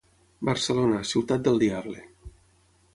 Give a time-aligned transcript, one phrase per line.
[0.49, 2.03] Barcelona, ciutat del diable.